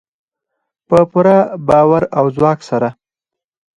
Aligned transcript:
په 0.87 0.99
پوره 1.11 1.37
باور 1.67 2.03
او 2.17 2.25
ځواک 2.35 2.59
سره. 2.69 2.89